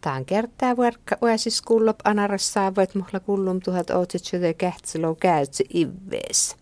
[0.00, 6.56] Taan kertaa verkka uesis kullop anarassa voit muhla kullum tuhat otsitsöde kähtselo käytsi ivees.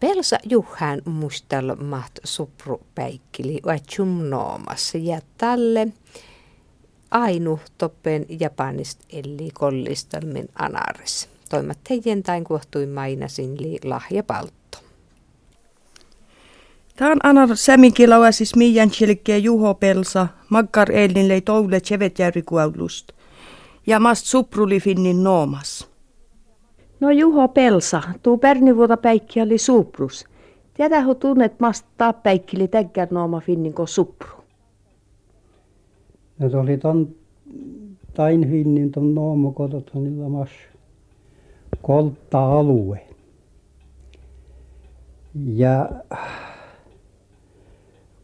[0.00, 3.60] Pelsa juhään mustal maht supru päikkili
[4.94, 5.88] ja talle
[7.10, 11.28] ainu toppen japanist eli kollistalmin anaris.
[11.50, 14.63] Toimat teidän tain kuohtui mainasin li lahjapaltto.
[16.96, 18.90] Tämä anar sämikilaua siis miian
[19.42, 23.12] Juho Pelsa, makkar eilin lei toule chevetjärikuaulust.
[23.86, 25.88] Ja mast supruli finnin noomas.
[27.00, 30.24] No Juho Pelsa, tuu pärnivuota päikki oli suprus.
[30.74, 34.44] Tiedä hu tunnet mast taappäikkili täkkär nooma finnin ko supru.
[36.38, 37.08] No se oli ton
[38.14, 40.50] tain finnin ton noomokotot on mas
[41.82, 43.00] koltta alue.
[45.34, 45.88] Ja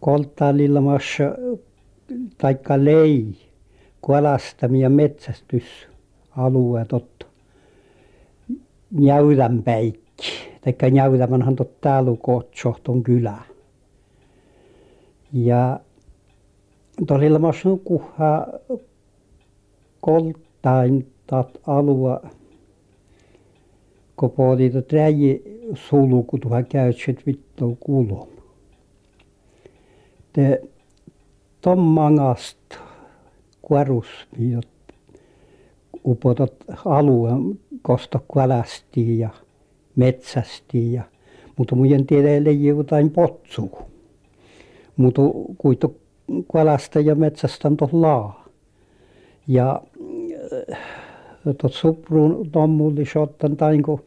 [0.00, 1.24] kolttaalilmassa
[2.38, 3.27] taikka lei
[4.06, 7.27] kalastamia metsästysalue totta
[8.91, 13.36] Njäydänpäikki taikka Njäytämänhän tot täällä Kotsohton kylä.
[15.33, 15.80] Ja
[17.06, 18.47] tuolla ilmassa kuhaa
[20.00, 22.20] kolttain tat alue
[24.16, 25.42] kun puoli tot räji
[25.75, 28.39] sulku tuohon käytset vittu kulum
[30.33, 30.62] te
[31.61, 32.59] tommangast
[33.62, 34.69] kuorusmiot
[36.06, 36.53] upotat
[36.84, 39.31] alueen kosta kalastiin ja
[39.97, 41.03] metsästiin ja
[41.56, 43.91] mutta muiden tiedä jotain potsuu
[45.00, 45.22] mutta
[45.59, 45.97] kuitu
[46.53, 48.44] kalasta ja metsästä laa.
[49.48, 49.83] Ja
[51.59, 54.00] tuot supruun tommullis ottan tainko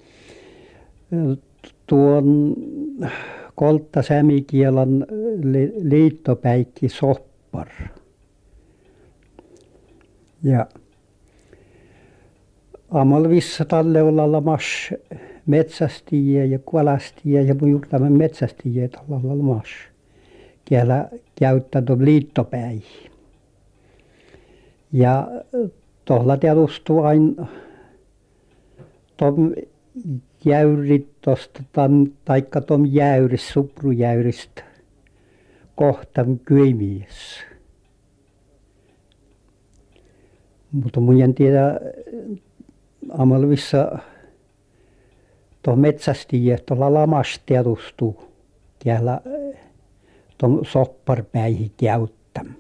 [1.88, 2.56] tuon
[3.56, 5.06] koltta sämikielan
[5.84, 7.68] liittopäikki soppar.
[10.44, 10.68] Ja
[12.92, 14.64] aamulla vissa talleolalla mas
[15.46, 19.68] metsästiä ja kalastia ja mujuttamme metsästiä tallalla mas
[20.70, 21.10] siellä
[21.40, 23.12] käyttänyt liittopäihin.
[24.92, 25.28] Ja
[26.06, 27.48] tuolla tietysti aina
[29.18, 29.56] tuon
[30.46, 31.64] jäyrit tuosta
[32.26, 34.64] taikka tuon jäyris suprujäyristä
[35.76, 37.42] kohta kylmiessä
[40.72, 41.80] mutta muiden tiedä
[43.10, 44.00] Amalvissa
[45.64, 48.06] tuon metsästiä tuolla lamassa tietysti
[48.84, 49.22] täällä
[50.38, 52.54] tuon sopparpäihin käyttämä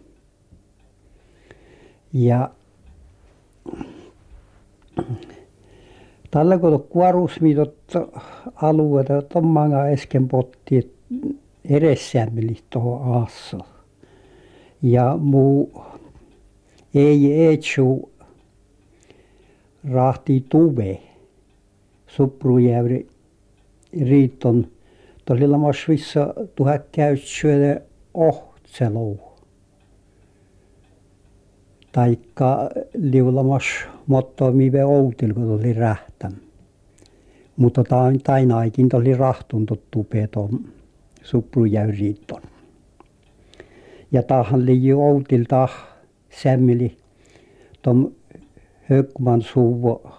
[2.13, 2.49] ja
[6.33, 7.75] tällä kun kuorusmitot
[8.55, 10.93] alueita tuommoinen äsken potti
[11.69, 13.57] edessämme tuohon aassa.
[14.81, 15.83] Ja muu
[16.95, 18.11] ei etsu
[19.91, 21.01] rahti tuve
[22.07, 23.07] suprujäyri
[24.01, 24.67] riitton
[25.25, 27.81] tuolla masvissa tuhat käytsyödä
[28.13, 29.17] ohtselou.
[31.91, 33.63] Taikka liulamas
[34.07, 36.31] mottomive outil kun oli rähtän
[37.55, 40.65] mutta tain tain aikin oli rahtunut tupee tuon
[41.23, 42.41] suprujäyriitton
[44.11, 45.87] ja tahan liji outil tah
[46.29, 46.97] sämmili
[47.81, 48.15] tuon
[48.89, 50.11] Högman suvo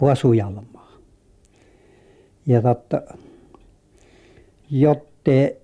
[0.00, 0.98] Pasujalmaa
[2.46, 3.02] ja totta
[4.70, 5.56] jotte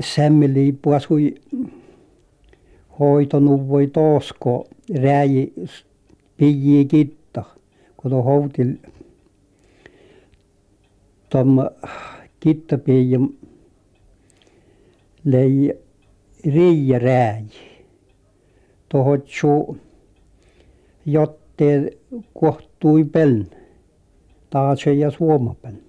[0.00, 1.34] sämmili pasui
[2.98, 4.68] hoitanut voi toosko
[5.00, 5.52] rääji
[6.36, 7.44] pijii kitta
[7.96, 8.74] kun tuo houtil
[11.28, 11.70] tuon
[12.40, 13.28] kittapiian
[15.24, 15.80] lei
[16.44, 17.50] riiä rääji.
[18.88, 19.78] Tohotsu
[21.06, 21.98] jotte
[22.34, 23.46] kohtui peln
[24.50, 25.82] taase ja suomapen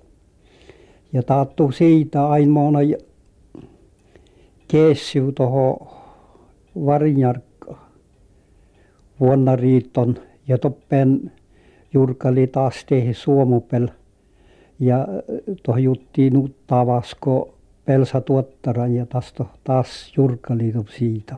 [1.14, 2.80] ja taattu siitä ainoana
[4.68, 5.88] keessiu tuohon
[6.86, 7.78] Varnjarkka
[9.20, 11.32] vuonnariitton ja toppen
[11.94, 13.88] jurkali taas tehi suomupel
[14.80, 15.08] ja
[15.64, 17.56] tuohon juttiin nuttavasko
[17.86, 19.34] pelsa tuottaran ja taas
[19.64, 21.36] taas jurkali siitä.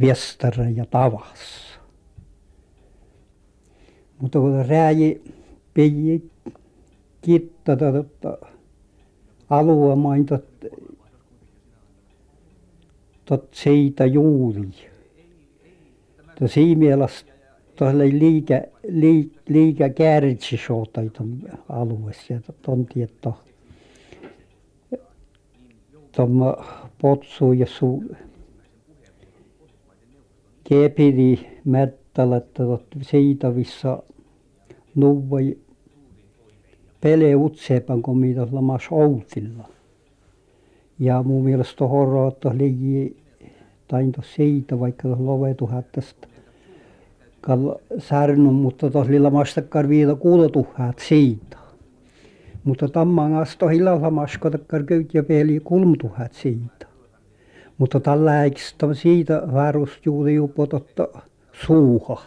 [0.00, 1.78] Viestara ja tavas.
[4.18, 5.22] Mutta kun rääji
[5.74, 6.30] piji
[7.22, 8.38] kitta totta
[9.50, 10.44] aluemain tot
[13.24, 14.68] tot siitä juuri.
[16.46, 17.26] Siinä mielessä
[17.78, 18.54] tuolla liika
[19.48, 20.56] liika kääritsi
[21.16, 21.38] tuon
[21.68, 23.34] alueessa ja tuon tieto
[26.12, 26.56] tuon
[27.00, 27.66] potsuun ja
[30.64, 32.62] kepiri mättälättä
[33.02, 34.02] siitavissa
[34.94, 35.58] nuvoi
[37.00, 39.68] pele utsepan kun mitä lamas outilla.
[40.98, 43.16] Ja mun mielestä tuohon rootto ligi
[43.88, 46.28] tainto siitä vaikka tuossa lovetuhattasta
[47.40, 51.56] kal särnun, mutta tuossa lilla mastakkar viida kuulotuhat siitä.
[52.64, 56.86] Mutta tamman asto hillalla maskotakkar köytiä peli kulmtuhat siitä.
[57.78, 61.08] Mutta tällä äikistä siitä varusjuuri jupototta
[61.66, 62.22] suuha.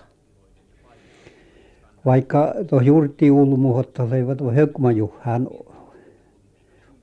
[2.06, 5.48] Vaikka tuo jurtti ulmuhotta leivat hökman juhään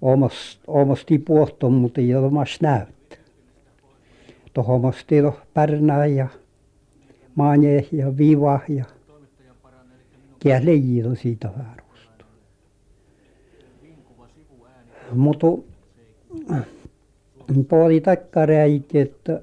[0.03, 3.21] omast, omasti puhton, mutta ei ole mas näyt.
[4.55, 5.15] Tuohon omasti
[5.55, 6.29] pärnää ja
[7.39, 8.85] maanje ja viva ja
[10.39, 12.25] kielejillä siitä varusta.
[15.13, 15.47] Mutta
[17.69, 19.41] puoli takkaräikki, että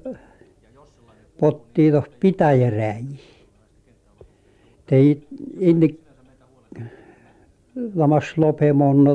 [1.40, 3.20] potti tuossa pitäjäräji.
[4.86, 5.26] Tei
[5.58, 6.00] inni
[7.94, 9.06] lamas lopemon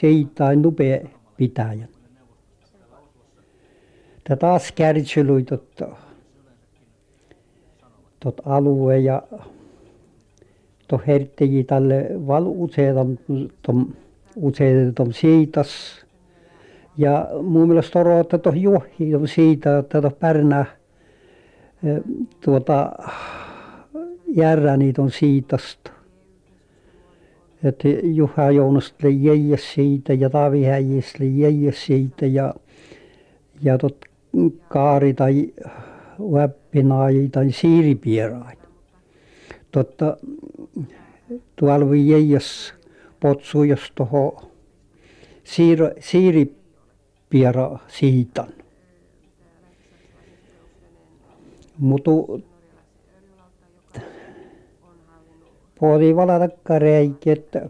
[0.00, 1.06] seitain nupe
[1.36, 1.88] pitäjän.
[4.24, 5.44] Tämä taas kärtselui
[8.22, 9.22] tot alue ja
[10.88, 13.16] to herttegi tälle val useedam
[13.62, 13.86] tom
[14.36, 15.68] useedam siitas
[16.98, 20.64] ja mun mielestä toro, että tuossa juohi on siitä, että tuossa Pärnä
[22.44, 22.92] tuota
[24.26, 25.90] järä niitä on siitasta.
[27.64, 32.54] Että Juha Jounasta jäi siitä ja Taavi Häijistä jäi siitä ja,
[33.62, 33.96] ja tot
[34.68, 35.52] Kaari tai
[36.18, 38.58] Väppinaaji tai Siiripierain.
[39.70, 40.16] Totta
[41.56, 42.74] tuolla voi jäijäs
[43.20, 44.32] potsu, jos tuohon
[46.00, 46.56] Siiri,
[47.30, 48.48] piera siitan.
[51.78, 52.42] Mutu
[55.78, 57.68] puoli valata reikki, että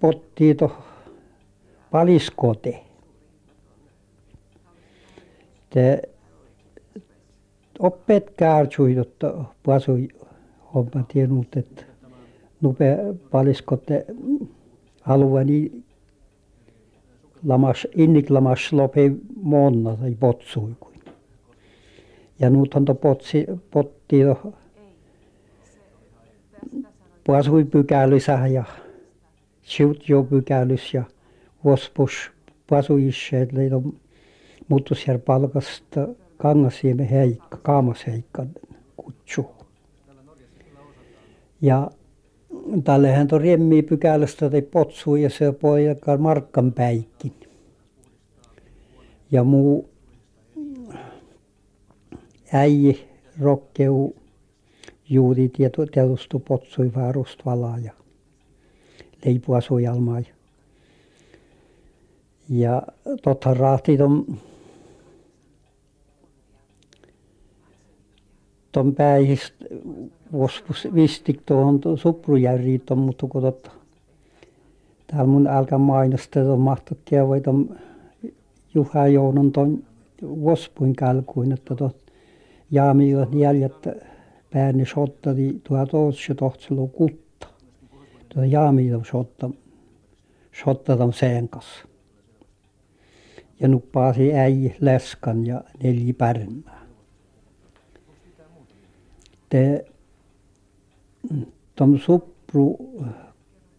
[0.00, 0.82] potti to
[1.90, 2.89] paliskote.
[5.70, 6.02] Te
[7.78, 10.08] oppeet käärsui, jotta pasui
[10.74, 11.84] homma tiennyt, että
[12.60, 12.96] nupe
[13.30, 14.06] paliskote
[15.06, 15.84] alueeni
[17.46, 19.12] lamas, innik lamas lope
[19.42, 20.76] monna tai potsui.
[22.38, 24.52] Ja nythän to potsi, potti jo
[27.26, 28.64] pasui pykälysä ja
[29.62, 31.04] siut jo pykälys ja
[31.64, 32.30] vospus
[32.70, 33.10] pasui
[34.70, 38.46] muuttusjär palkasta Kangasniemen Heikka, Kaamasheikka
[38.96, 39.46] kutsu.
[41.60, 41.90] Ja
[42.84, 47.32] tällehän tuon riemmi pykälästä tai potsu ja se poika Markkan päikkin.
[49.30, 49.88] Ja muu
[52.52, 53.08] äiji
[53.40, 54.16] rokkeu
[55.08, 57.92] juuri tieto tietysti potsui varust valaa ja
[59.24, 60.20] leipua sujalmaa.
[60.20, 60.26] Ja,
[62.48, 62.82] ja
[63.22, 64.38] totta rahti ton,
[68.72, 69.64] ton päihistä
[70.32, 73.42] vospus vistik tuohon Suprujärviin tuon, mutta kun
[75.06, 77.76] täällä mun älkä mainostaa tuon mahtokia voi tuon
[78.74, 79.82] Juha Jounon tuon
[80.22, 81.96] vospuin kälkuin, että tuot
[82.70, 83.88] jaamivat jäljet
[84.52, 87.46] päänne sottadi tuhat ootsi tohtselu kutta.
[88.28, 89.50] Tuo jaamivat sotta,
[90.64, 91.64] sottatam seenkas.
[93.60, 96.79] Ja nuppaasi äi läskan ja neljä pärmää.
[99.50, 99.84] Te
[101.74, 102.78] tom supru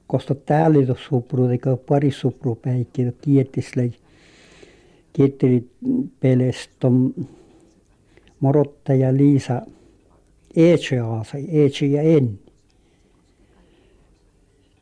[0.07, 3.91] kosta täällä supru eikä pari supru päikki kiettisle
[5.13, 5.69] kietteli
[6.19, 7.13] peles tom
[8.39, 9.61] Morotta ja Liisa
[10.55, 12.39] Eetseaasa, Eetse ja Enni.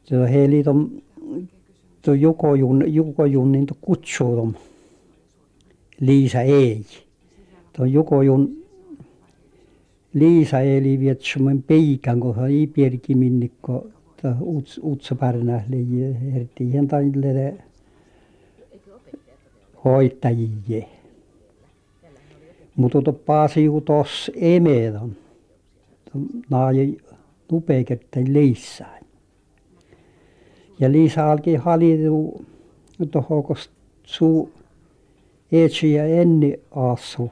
[0.05, 0.89] Se he oli tom
[2.01, 4.53] to Jukojun, Jukojunnin to kutsuu tom
[6.00, 6.86] Liisa ei.
[7.74, 8.58] To Jukojun
[10.13, 13.87] Liisa eli viet semmoinen peikän, kun hän ei pierki minnikko
[14.83, 17.53] Utsapärnä leiji herti ihan taille
[19.85, 20.89] hoitajie.
[22.75, 25.15] Mutta to paasiu tos emedan.
[26.49, 26.97] Naaji
[27.51, 29.03] nupeketten liissään.
[30.79, 32.45] Ja Liisa alki halitu
[33.11, 33.55] tuohon, kun
[34.03, 34.51] suu
[35.51, 37.31] etsi ja enni asu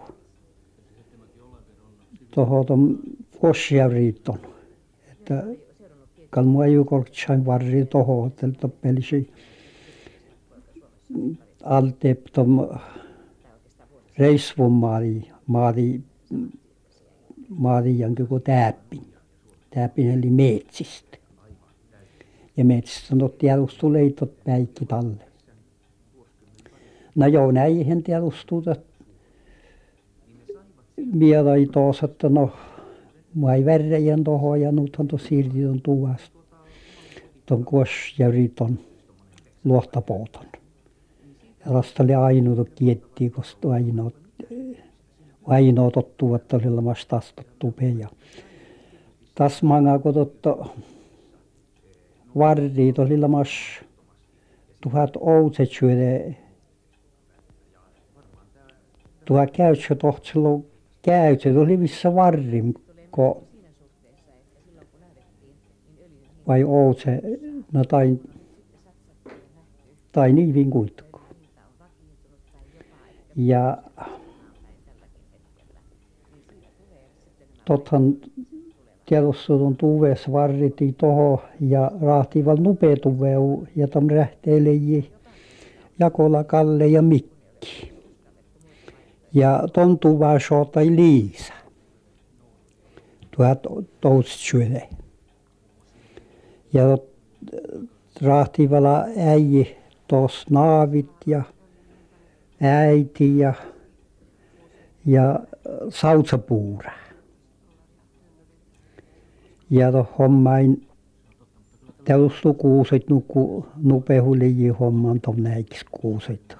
[2.37, 2.99] tuohon tuon
[3.41, 4.39] Kossijärviitton.
[5.11, 5.43] Että
[6.29, 6.75] kalmua ei
[7.27, 9.31] sain varri tuohon, että toppelisi
[11.63, 12.79] alte tuon
[14.17, 16.01] reisvun maali, maali,
[17.49, 19.13] maali joku täppin.
[19.69, 21.17] Täppin eli metsistä.
[22.57, 25.27] Ja metsistä on tiedustuu leitot päikki talle.
[27.15, 28.63] No joo, näihin tiedustuu,
[30.97, 32.49] että mielai tuossa, että no,
[33.35, 36.39] mä ei värrejen tuohon ja nythän tuossa siirti tuon tuvasta.
[37.45, 38.79] Tuon kuosjäri tuon
[39.63, 40.45] luohtapooton.
[41.65, 44.11] Ja tuosta oli ainoa kietti, koska ainoa,
[45.45, 48.09] ainoa tottuvat oli lamassa taas tottuu ja
[49.35, 50.57] Taas manga kun totta
[52.37, 53.49] varriit oli lamas
[54.81, 56.35] tuhat outset syöde
[59.25, 59.95] tuhat käytsö
[61.07, 62.73] tohtselu käytsö oli missä varrim
[63.11, 63.43] ko
[66.47, 67.21] vai outse
[67.71, 68.17] no tai
[70.11, 71.21] tai niin kuitenkin
[73.35, 73.77] ja
[77.65, 78.15] tottahan
[79.05, 85.11] tiedostetun tuves varriti toho ja rahtival nupetuveu ja tam rähteeleji
[85.99, 87.96] Jakola Kalle ja Mikki.
[89.33, 89.63] Ja
[90.01, 91.53] tuva sotai Liisa.
[93.31, 93.63] Tuhat
[94.01, 94.89] toutsyöle.
[96.73, 96.97] Ja
[98.21, 101.43] rahtivala äiji tos naavit ja
[102.61, 103.53] äiti ja,
[105.05, 105.39] ja
[105.89, 106.91] sautsapuura
[109.69, 110.87] ja to hommain
[112.03, 116.57] teostu kuuset nuku nupehuliji homman tom näiks kuuset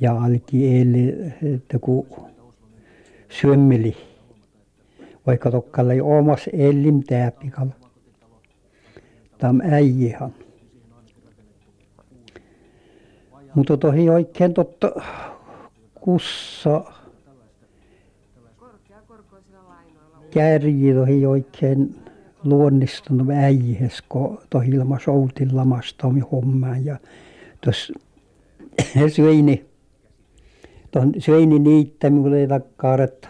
[0.00, 1.14] ja alki eli
[1.54, 1.78] että
[3.28, 3.96] syömmeli
[5.26, 7.74] vaikka tokkalla ei omas ellim tääpikalla
[9.38, 10.34] tam äijihan
[13.54, 14.92] mutta tohi oikein totta
[15.94, 16.84] kussa
[20.30, 21.94] kärji tohi oikein
[22.44, 26.98] luonnistunut äijihes kun tohi ilma soutin lamasta hommaan ja
[27.60, 27.92] tuossa
[29.14, 29.67] Sveini
[30.90, 32.48] tuon Sveini niittäminen kun ei
[33.04, 33.28] että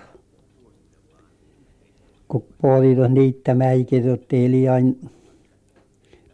[2.29, 4.93] kun puoli tuossa niittämäikin eli aina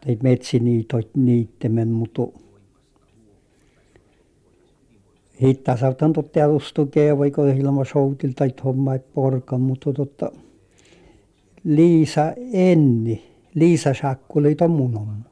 [0.05, 2.21] tai metsiniitoit niittämän mutta
[5.41, 10.31] hittaa saattaa totta alustukea vaikka ilma soutil tai homma porkan mutta totta
[11.63, 13.23] Liisa Enni,
[13.55, 15.29] Liisa Sakku oli mun omma.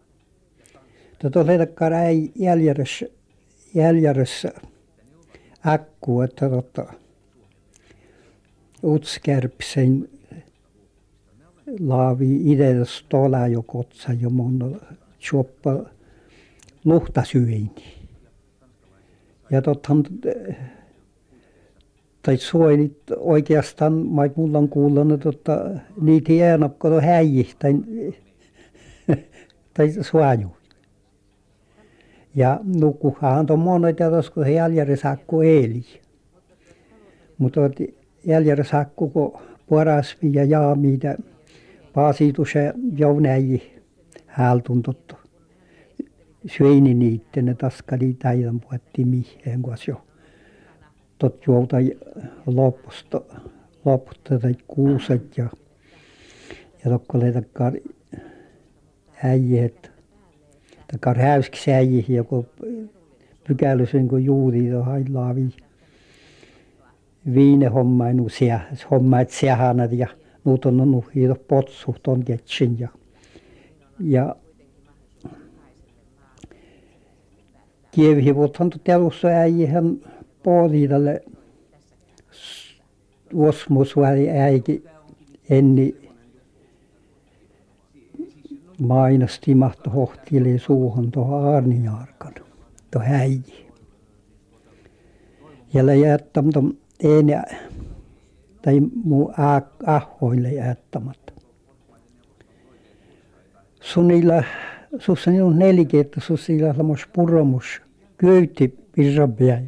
[1.19, 2.31] Tuota leidakkaan äi
[3.75, 4.51] jäljärössä,
[6.50, 6.93] tota,
[8.84, 10.10] utskärpsen
[11.79, 14.82] laavi ideas tola jo kotsa jo mun
[15.20, 15.86] choppa
[16.86, 17.72] luhtasyini.
[19.51, 20.03] Ja tottahan
[22.22, 27.74] tai suoinit oikeastaan, mä mulla on kuullut, että niitä jäänokko to häijih tai,
[29.74, 30.58] tai suoju.
[32.35, 35.85] Ja nukkuhan on monet ja tosko jäljärä sakku eeli.
[37.37, 37.61] Mutta
[38.25, 41.07] jäljärä sakku, kun porasvi ja jaamiita
[41.93, 43.81] paasituse jounäji
[44.25, 45.15] häältuntottu.
[46.45, 50.01] Syöini niitten taskali täidän puhutti miheen, kun jo
[51.17, 51.77] tot juolta
[52.45, 53.21] lopusta
[53.85, 55.49] loppusta tai kuuset ja
[56.85, 57.73] ja tokkoleita kar
[59.23, 59.91] äijät
[60.93, 62.45] takar häyskis äijih joku
[63.47, 65.50] pykälysen kun juuri to hailaavi
[67.33, 68.59] viine hommainu sia
[68.91, 70.07] hommait siahanat ja
[70.45, 72.89] nuut on nuhii to potsu ton ketsin ja
[74.00, 74.35] ja
[77.91, 79.97] kievihivuthan telussa äijihän
[80.43, 81.23] puoliitalle
[83.33, 84.83] Osmus vai äiti
[85.50, 86.02] Enni
[88.87, 91.63] mainosti mahto hohtili suuhun tuohon
[92.91, 93.69] to häiji.
[95.73, 96.73] Ja jättäm tom
[97.03, 97.43] ene
[98.61, 99.33] tai muu
[99.85, 101.33] ahoille jättämättä.
[103.81, 104.43] Sunilla
[104.99, 107.81] sussani on nelikettä susilla lamos purromus
[108.17, 109.63] kyyti pirrabiai.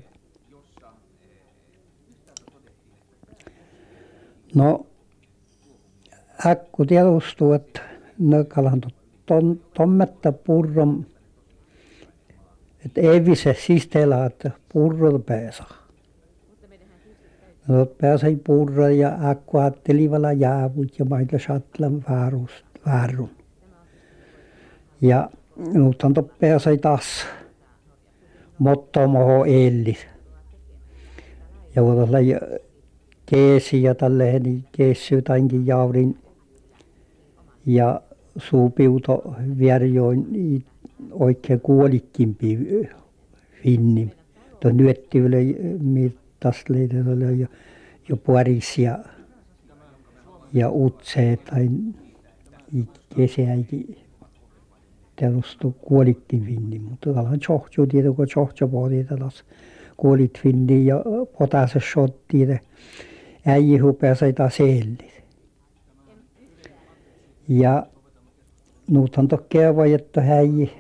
[4.56, 4.86] No
[6.46, 7.82] äkku tiedostuu, että
[8.20, 8.82] nökalan
[9.26, 11.06] ton, tommetta purron,
[12.86, 15.64] että ei se sisteellä, että purrol pääsä.
[17.68, 22.06] No pääsä purra ja äkku ajattelivala jaavut ja maita satlan
[22.86, 23.30] vaarun.
[25.02, 25.30] Ja
[25.74, 27.26] nythän to pääsä taas
[28.60, 30.08] mottomoho ellis.
[31.76, 32.18] ja olla
[33.26, 36.18] keesi ja tälle niin keessy tämänkin jaurin
[37.66, 38.02] ja
[38.38, 40.26] suupiuto vierjoin
[41.12, 42.60] oikein kuolikkimpi
[43.64, 44.12] finni.
[44.60, 45.38] Tuo nyötti yle
[45.80, 46.92] mittasleit
[48.10, 49.00] jo, puoris ja,
[50.54, 51.70] ja utseet tai
[53.16, 53.98] kesäikin
[55.16, 59.46] telustu kuolikkin finni, mutta tällainen tjohtju tietä, kun tjohtju pohti tällaisen
[59.98, 61.04] kuolit finni ja
[61.40, 62.48] potase shotti,
[63.46, 65.24] äijä hupeassa taas sellit.
[67.48, 67.86] Ja
[68.90, 69.28] nuuthan
[69.96, 70.72] että häi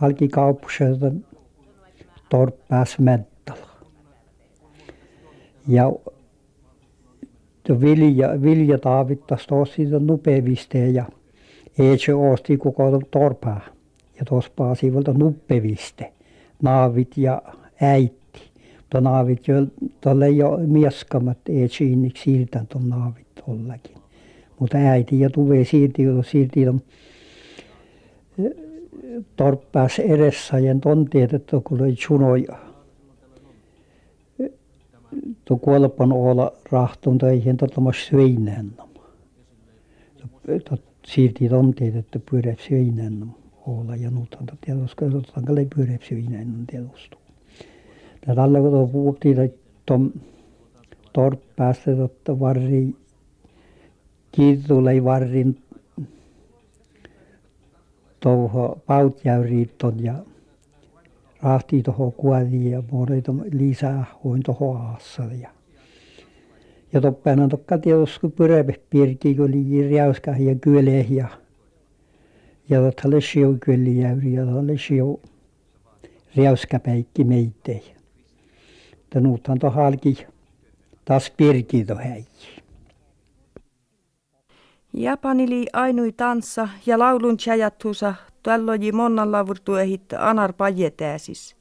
[0.00, 1.12] alki kauppuksesta
[2.28, 3.66] torppaas menttala.
[5.68, 5.92] Ja
[7.80, 11.04] vilja, vilja taavittas tuossa siitä nupevisteen ja
[11.78, 13.60] ei se osti koko torpaa.
[14.18, 16.12] Ja tuossa paasivolta nuppeviste,
[16.62, 17.42] naavit ja
[17.80, 18.40] äitti.
[18.76, 19.54] Mutta naavit jo
[20.00, 23.96] tuolle jo mieskamat ei siiniksi siltä tuon naavit tollakin.
[24.58, 26.80] Mutta äiti ja tuve silti, silti on
[29.36, 32.46] torppaas edessä ja tonteet, että kun oli sunoi
[35.44, 38.72] tuo kuolpan olla rahtun tai ihan tottamas syinään.
[41.06, 43.34] Silti tonteet, että pyörät syinään
[43.66, 45.04] olla ja nuuthan tietysti,
[45.46, 47.16] kalle pyörät syinään tietysti.
[48.34, 49.94] Tällä kun puhuttiin, että
[51.12, 52.94] torppaasta, että varri
[54.32, 55.58] kiitulei varrin
[58.24, 60.14] tuohon Pautjärviitton ja
[61.42, 65.32] rahti tuohon kuoriin ja muodoita lisää kuin tuohon aassalla.
[65.32, 65.50] Ja,
[66.92, 68.26] ja toppana tokka tietysti
[68.90, 71.28] pirki, kun oli räyskä ja kyöle ja
[72.68, 75.20] ja tuota lesio kyöli jäyri ja lesio
[76.36, 77.94] räyskäpäikki meittei.
[78.92, 80.26] Että nuuthan tuo halki
[81.04, 82.63] taas pirki tuo häijä.
[84.96, 91.56] Japanili ainui tanssa ja laulun tjajattuusa tuolloji monnan lavurtuehit anar pajetääsis.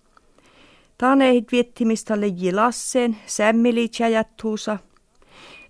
[0.98, 4.78] Taanehit viettimistä leji lasseen, sämmili tjajattuusa.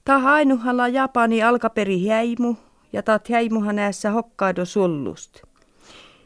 [0.05, 2.55] Ta ainuhalla Japani alkaperi häimu
[2.93, 5.41] ja ta häimuhan näissä hokkaido sullust.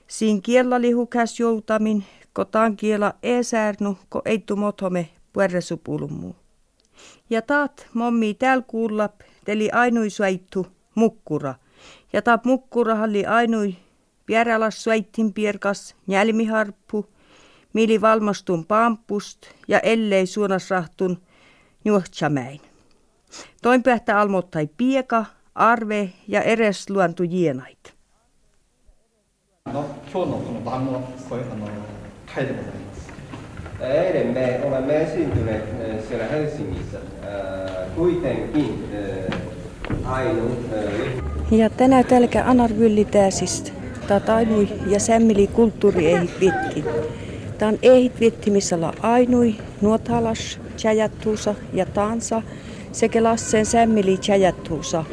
[0.07, 6.33] Siin kielali hukas joutamin, ko taan kiela esärnu, ko eittu mothome puerresupulmu.
[7.29, 11.54] Ja taat mommi tääl kuullap, teli ainui suaittu, mukkura.
[12.12, 13.76] Ja tap mukkura halli ainui
[14.28, 17.06] vieralas suittin pierkas njälmiharppu,
[17.72, 21.22] mili valmastun pampust ja ellei suunasrahtun
[21.84, 22.60] juohtsamäin.
[23.62, 27.94] Toin pähtä almottai pieka, arve ja eres luontu jienait.
[29.72, 31.68] No, 今日のこの番の声あの
[32.26, 33.12] 回でございます。
[33.80, 36.98] Eilen me olemme esiintyneet siellä Helsingissä.
[37.96, 38.90] Kuitenkin
[41.51, 43.71] ja tänä tälkä anar vyllitääsistä.
[44.07, 46.83] Tämä ainui ja sämmili kulttuuri ei vitki.
[47.57, 52.41] Tämä on ei vitki, missä olla ainui, nuotalas, tjäjättuusa ja taansa
[52.91, 55.03] sekä lassen sämmili tjäjättuusa.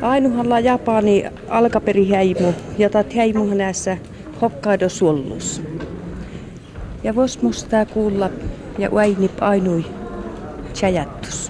[0.00, 3.96] Ainuhalla Japani alkaperihäimu ja tat häimuhan näissä
[4.42, 5.62] Hokkaido suollus.
[7.04, 8.30] Ja vos musta kuulla
[8.78, 9.84] ja uainip ainui
[10.80, 11.49] tjäjättus.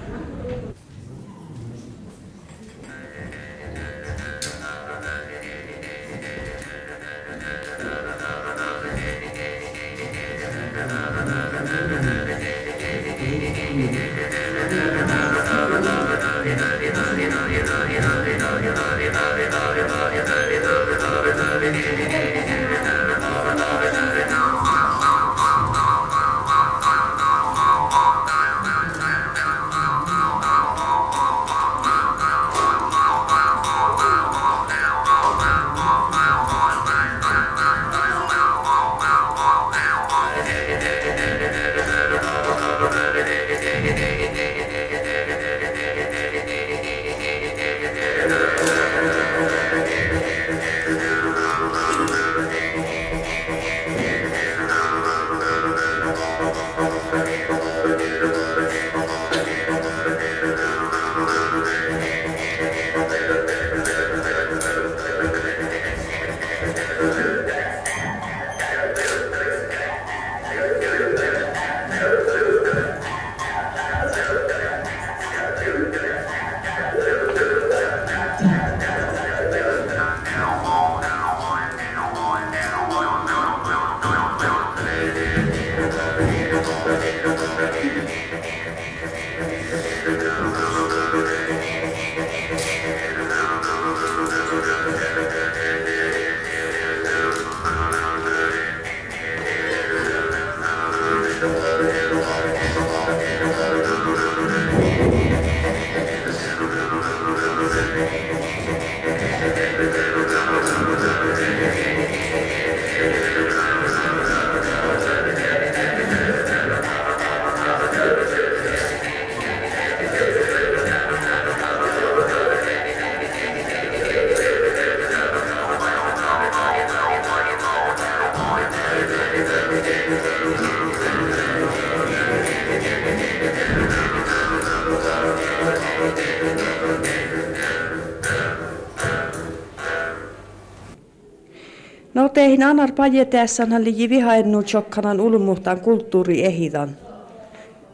[142.61, 146.89] No teihin anar pajeteessan oli vihaennu chokkanan ulmuhtaan kulttuuriehitan.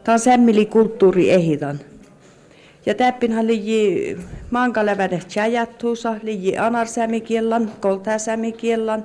[0.04, 1.80] Tämä on kulttuuriehitan.
[2.86, 4.16] Ja täppinhän liji
[4.50, 9.04] maankalävänet chajattuusa, liji anarsämikiellan, koltasämikiellan.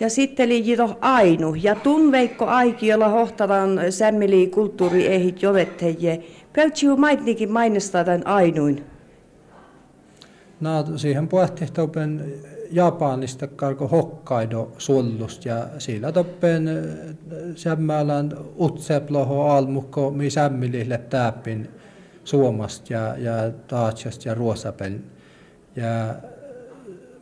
[0.00, 1.54] Ja sitten liji toh ainu.
[1.54, 6.22] Ja tunveikko aiki, jolla hohtadan sämmili kulttuuriehit jovetteje.
[6.52, 8.84] Pöytsiu maitnikin mainostaa tämän ainuin.
[10.60, 12.20] No, siihen puheenjohtajan
[12.72, 16.68] Japanista karko Hokkaido sullust ja sillä toppen
[17.56, 21.68] sämmälän utseploho almukko mi sämmilille täppin
[22.24, 23.32] Suomasta ja, ja
[23.66, 24.92] Taatsasta ja Ruosapel.
[25.76, 26.14] Ja,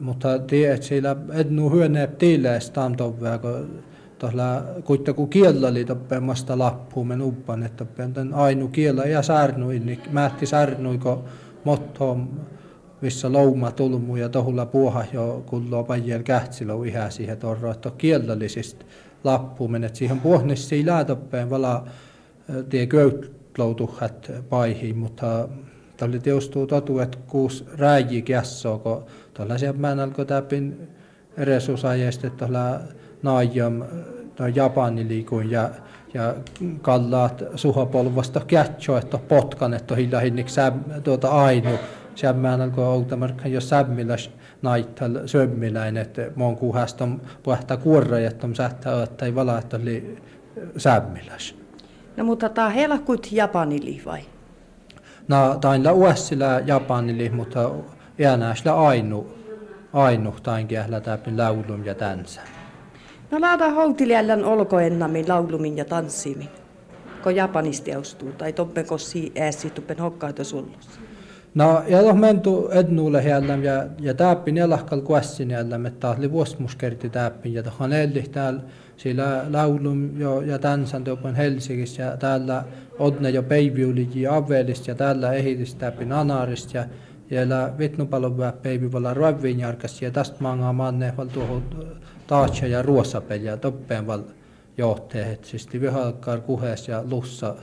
[0.01, 3.83] mutta tiedät, sillä ednu hyöne tiilees tamtovää, kun
[4.19, 10.01] tuolla kuitenkin kiellä oli toppemasta lappuun men uppan, että tämän ainu kiellä ja särnui, niin
[10.11, 11.25] määtti särnui, kun
[11.65, 12.41] mottoon
[13.01, 18.85] missä louma tulmu ja tohulla puoha jo kullo pajel kähtsilö ihan siihen torro, että kielellisistä
[19.25, 21.85] lappu menet siihen puohnissa läätoppeen vala
[22.69, 25.49] tie köytloutuhat paihin, mutta
[25.97, 30.89] tällä teostuu totu, että kuusi rääji kässoo, kun tuollaisia mä alkoi täpin
[31.37, 32.81] resursajesta, että tuolla
[33.23, 33.83] naajam
[34.37, 35.71] tai Japani liikuin ja
[36.15, 36.35] ja
[36.83, 40.47] kallaat suhapolvasta kätsö, että potkan, että hillahinnik
[41.05, 41.71] tuota ainu
[42.20, 44.30] Sämmään alkoi outamarkka jo sämmiläs
[44.62, 49.76] naittal sömmiläin, että mon kuhasta on puhta kuorra, että on sähtää, että ei vala, että
[49.76, 50.18] oli
[50.76, 51.54] sämmiläs.
[52.16, 54.20] No mutta tämä helkut japanili vai?
[55.28, 57.70] No tainla uessillä japanili, mutta
[58.26, 59.26] äänäsillä ainu,
[59.92, 62.40] ainu tain kielä täpin laulun ja tänsä.
[63.30, 66.48] No laata houtiliällän olkoennamin laulumin ja tanssimin,
[67.22, 71.00] kun japanista jaustuu, tai toppen si ääsi tuppen hokkaita sullussa.
[71.55, 77.11] No, ja toh mentu ednuule jällem ja, ja täppin jalahkal kuessin jällem, että oli vuosmuskerti
[77.11, 78.61] täppin ja tohan elli täällä
[78.97, 82.65] sillä laulum jo ja tänsan tuopan Helsingissä ja täällä
[82.99, 86.85] odne jo peiviuliji avelista ja täällä ehitis täppin anarista ja
[87.29, 91.63] siellä vitnupalon peivi vala ruovin jarkas ja tästä manga manne val tuohon
[92.27, 94.23] taatsa ja ruosapel ja toppeen val
[94.79, 97.55] johteet, siis vihalkar kuhes ja lussa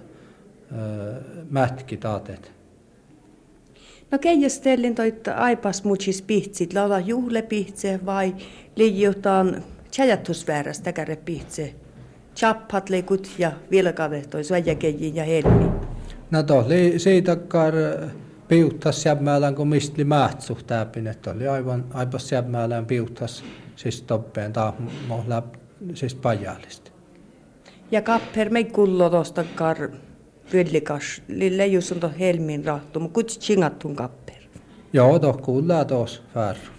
[0.71, 2.56] öö, mätki taatet.
[4.11, 8.35] No keijästellin toitta aipas muutsis pihtsit, laula juhlepihtse vai
[8.75, 11.75] liijutaan tjäjättusväärästä täkäre pihtse.
[12.35, 15.71] Chappat leikut ja vilkave toi suojakejin ja helmi.
[16.31, 17.73] No tohli siitä kar
[18.47, 23.43] piuttas jämmäälän kun mistli mähtsuh täpin, että oli aivan aipas jämmäälän piuttas
[23.75, 25.43] siis toppeen taa mohla
[25.93, 26.91] siis pajallista.
[27.91, 29.89] Ja kapper mei kullo tosta kar
[30.53, 34.35] Vyllikas, lille just on helmin rahtu, mutta kutsi chingattun kapper.
[34.93, 36.76] Joo, toh kuulee tos färru.